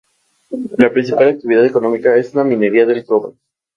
La 0.79 0.89
principal 0.91 1.29
actividad 1.29 1.63
económica 1.63 2.15
es 2.17 2.33
la 2.33 2.43
minería 2.43 2.87
del 2.87 3.05
cobre. 3.05 3.37